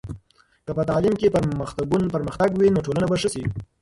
[0.65, 1.33] که په تعلیم کې
[2.13, 3.43] پرمختګ وي، نو ټولنه به ښه شي.